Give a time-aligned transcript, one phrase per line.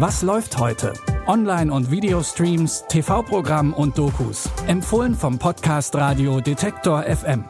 [0.00, 0.92] Was läuft heute?
[1.26, 4.48] Online- und Videostreams, TV-Programm und Dokus.
[4.68, 7.44] Empfohlen vom Podcast Radio Detektor FM.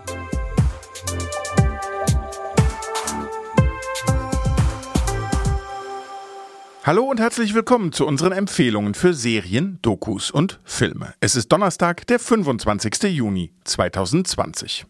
[6.85, 11.13] Hallo und herzlich willkommen zu unseren Empfehlungen für Serien, Dokus und Filme.
[11.21, 13.15] Es ist Donnerstag, der 25.
[13.15, 14.87] Juni 2020.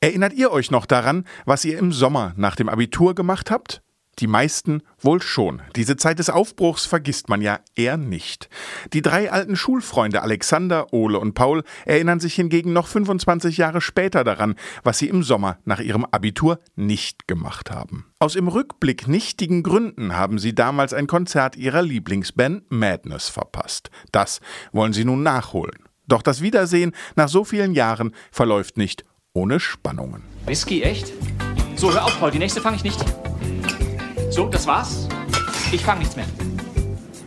[0.00, 3.80] Erinnert ihr euch noch daran, was ihr im Sommer nach dem Abitur gemacht habt?
[4.18, 5.60] Die meisten wohl schon.
[5.76, 8.48] Diese Zeit des Aufbruchs vergisst man ja eher nicht.
[8.94, 14.24] Die drei alten Schulfreunde Alexander, Ole und Paul erinnern sich hingegen noch 25 Jahre später
[14.24, 18.06] daran, was sie im Sommer nach ihrem Abitur nicht gemacht haben.
[18.18, 23.90] Aus im Rückblick nichtigen Gründen haben sie damals ein Konzert ihrer Lieblingsband Madness verpasst.
[24.12, 24.40] Das
[24.72, 25.76] wollen sie nun nachholen.
[26.08, 30.22] Doch das Wiedersehen nach so vielen Jahren verläuft nicht ohne Spannungen.
[30.46, 31.12] Whisky, echt?
[31.74, 33.04] So, hör auf, Paul, die nächste fange ich nicht.
[34.36, 35.08] So, das war's.
[35.72, 36.26] Ich fange nichts mehr.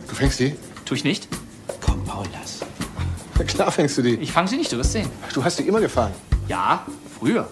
[0.08, 0.54] Du fängst die?
[0.84, 1.26] Tu ich nicht?
[1.80, 2.60] Komm, Paul, lass.
[3.36, 4.14] Na klar fängst du die.
[4.14, 5.08] Ich fange sie nicht, du wirst sehen.
[5.34, 6.14] Du hast die immer gefangen.
[6.46, 6.86] Ja,
[7.18, 7.48] früher.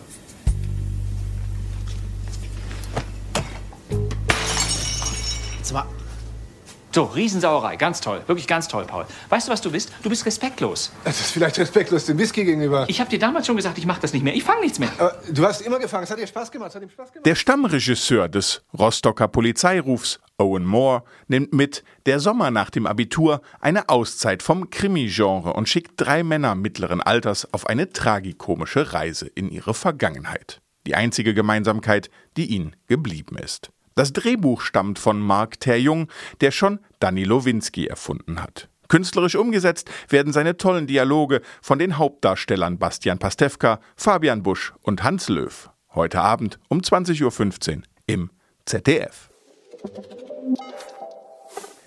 [6.91, 9.05] So, Riesensauerei, ganz toll, wirklich ganz toll, Paul.
[9.29, 9.93] Weißt du, was du bist?
[10.03, 10.91] Du bist respektlos.
[11.05, 12.87] Das ist vielleicht respektlos dem Whisky gegenüber.
[12.89, 14.35] Ich habe dir damals schon gesagt, ich mache das nicht mehr.
[14.35, 14.91] Ich fange nichts mehr.
[14.99, 16.05] Aber du hast immer gefangen.
[16.05, 16.71] Es hat dir Spaß gemacht.
[16.71, 17.27] Es hat ihm Spaß gemacht.
[17.27, 23.91] Der Stammregisseur des Rostocker Polizeirufs, Owen Moore, nimmt mit Der Sommer nach dem Abitur eine
[23.91, 29.75] Auszeit vom Krimi-Genre und schickt drei Männer mittleren Alters auf eine tragikomische Reise in ihre
[29.75, 30.63] Vergangenheit.
[30.87, 32.09] Die einzige Gemeinsamkeit,
[32.39, 33.71] die ihnen geblieben ist.
[33.99, 36.07] Das Drehbuch stammt von Mark Terjung,
[36.41, 38.69] der schon Danilo Winski erfunden hat.
[38.87, 45.29] Künstlerisch umgesetzt werden seine tollen Dialoge von den Hauptdarstellern Bastian Pastewka, Fabian Busch und Hans
[45.29, 45.69] Löw.
[45.97, 48.31] Heute Abend um 20.15 Uhr im
[48.67, 49.31] ZDF.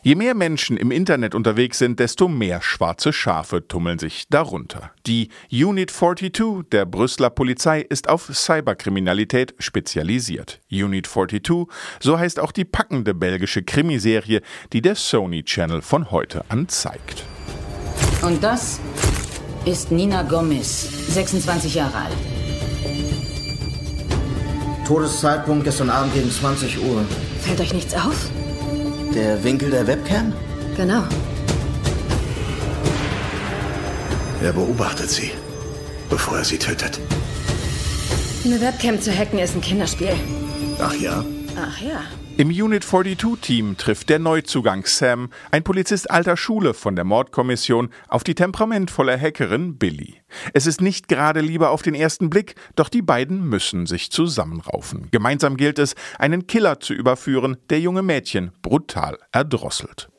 [0.04, 4.90] Je mehr Menschen im Internet unterwegs sind, desto mehr schwarze Schafe tummeln sich darunter.
[5.06, 10.60] Die Unit 42 der Brüsseler Polizei ist auf Cyberkriminalität spezialisiert.
[10.72, 11.68] Unit 42,
[12.00, 14.42] so heißt auch die packende belgische Krimiserie,
[14.74, 17.24] die der Sony Channel von heute an zeigt.
[18.24, 18.80] Und das
[19.66, 22.18] ist Nina Gomez, 26 Jahre alt.
[24.88, 27.06] Todeszeitpunkt gestern Abend gegen 20 Uhr.
[27.42, 28.32] Fällt euch nichts auf?
[29.14, 30.32] Der Winkel der Webcam?
[30.78, 31.04] Genau.
[34.42, 35.32] Er beobachtet sie,
[36.10, 37.00] bevor er sie tötet.
[38.46, 40.14] Eine Webcam zu hacken ist ein Kinderspiel.
[40.80, 41.26] Ach ja?
[41.56, 42.04] Ach ja.
[42.38, 48.24] Im Unit 42-Team trifft der Neuzugang Sam, ein Polizist alter Schule von der Mordkommission, auf
[48.24, 50.22] die temperamentvolle Hackerin Billy.
[50.54, 55.10] Es ist nicht gerade lieber auf den ersten Blick, doch die beiden müssen sich zusammenraufen.
[55.12, 60.10] Gemeinsam gilt es, einen Killer zu überführen, der junge Mädchen brutal erdrosselt.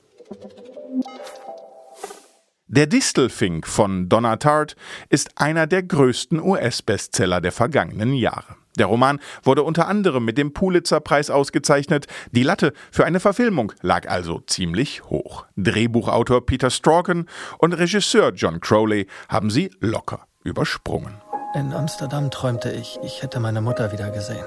[2.75, 4.77] Der Distelfink von Donna Tartt
[5.11, 8.57] ist einer der größten US-Bestseller der vergangenen Jahre.
[8.79, 12.07] Der Roman wurde unter anderem mit dem Pulitzer-Preis ausgezeichnet.
[12.31, 15.45] Die Latte für eine Verfilmung lag also ziemlich hoch.
[15.59, 17.29] Drehbuchautor Peter Strauken
[17.59, 21.21] und Regisseur John Crowley haben sie locker übersprungen.
[21.55, 24.47] In Amsterdam träumte ich, ich hätte meine Mutter wieder gesehen.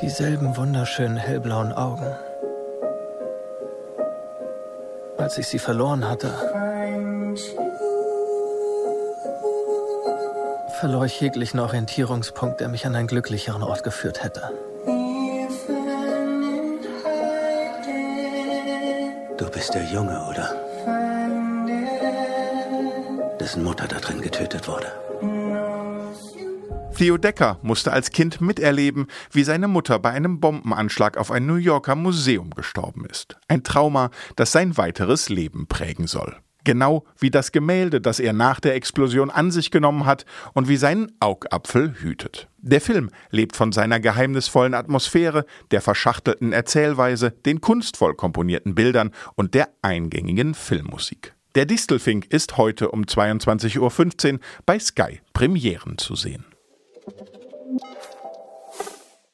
[0.00, 2.14] Dieselben wunderschönen hellblauen Augen.
[5.30, 6.34] Als ich sie verloren hatte,
[10.80, 14.50] verlor ich jeglichen Orientierungspunkt, der mich an einen glücklicheren Ort geführt hätte.
[19.38, 20.52] Du bist der Junge, oder?
[23.38, 24.90] Dessen Mutter da drin getötet wurde.
[27.00, 31.54] Theo Decker musste als Kind miterleben, wie seine Mutter bei einem Bombenanschlag auf ein New
[31.54, 33.38] Yorker Museum gestorben ist.
[33.48, 36.36] Ein Trauma, das sein weiteres Leben prägen soll.
[36.62, 40.76] Genau wie das Gemälde, das er nach der Explosion an sich genommen hat und wie
[40.76, 42.48] seinen Augapfel hütet.
[42.58, 49.54] Der Film lebt von seiner geheimnisvollen Atmosphäre, der verschachtelten Erzählweise, den kunstvoll komponierten Bildern und
[49.54, 51.32] der eingängigen Filmmusik.
[51.54, 56.44] Der Distelfink ist heute um 22.15 Uhr bei Sky Premieren zu sehen.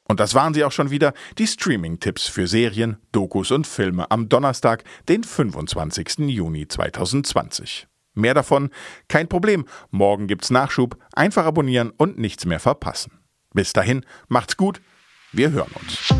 [0.07, 4.29] Und das waren sie auch schon wieder, die Streaming-Tipps für Serien, Dokus und Filme am
[4.29, 6.19] Donnerstag, den 25.
[6.19, 7.87] Juni 2020.
[8.13, 8.71] Mehr davon?
[9.07, 9.65] Kein Problem.
[9.91, 10.97] Morgen gibt's Nachschub.
[11.13, 13.19] Einfach abonnieren und nichts mehr verpassen.
[13.53, 14.81] Bis dahin, macht's gut.
[15.31, 16.13] Wir hören uns.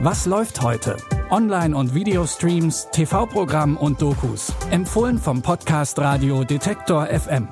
[0.00, 0.96] Was läuft heute?
[1.30, 4.52] Online- und Videostreams, TV-Programm und Dokus.
[4.70, 7.48] Empfohlen vom Podcast Radio Detektor FM.